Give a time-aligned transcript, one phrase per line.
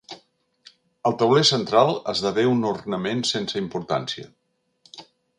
[1.09, 4.27] El tauler central esdevé un ornament sense importància.